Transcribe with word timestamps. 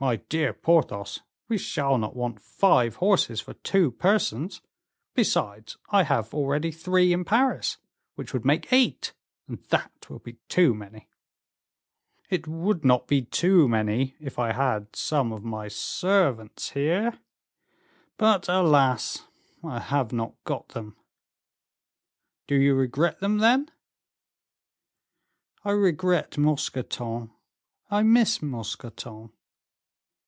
"My 0.00 0.14
dear 0.14 0.52
Porthos, 0.52 1.22
we 1.48 1.58
shall 1.58 1.98
not 1.98 2.14
want 2.14 2.38
five 2.38 2.94
horses 3.02 3.40
for 3.40 3.54
two 3.54 3.90
persons; 3.90 4.60
besides, 5.12 5.76
I 5.90 6.04
have 6.04 6.32
already 6.32 6.70
three 6.70 7.12
in 7.12 7.24
Paris, 7.24 7.78
which 8.14 8.32
would 8.32 8.44
make 8.44 8.72
eight, 8.72 9.12
and 9.48 9.58
that 9.70 10.08
will 10.08 10.20
be 10.20 10.34
too 10.48 10.72
many." 10.72 11.08
"It 12.30 12.46
would 12.46 12.84
not 12.84 13.08
be 13.08 13.22
too 13.22 13.66
many 13.66 14.14
if 14.20 14.38
I 14.38 14.52
had 14.52 14.94
some 14.94 15.32
of 15.32 15.42
my 15.42 15.66
servants 15.66 16.70
here; 16.70 17.18
but, 18.16 18.48
alas! 18.48 19.26
I 19.64 19.80
have 19.80 20.12
not 20.12 20.36
got 20.44 20.68
them." 20.68 20.94
"Do 22.46 22.54
you 22.54 22.76
regret 22.76 23.18
them, 23.18 23.38
then?" 23.38 23.68
"I 25.64 25.72
regret 25.72 26.38
Mousqueton; 26.38 27.32
I 27.90 28.04
miss 28.04 28.40
Mousqueton." 28.40 29.32